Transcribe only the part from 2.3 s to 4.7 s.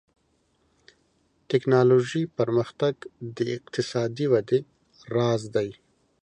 پرمختګ د اقتصادي ودې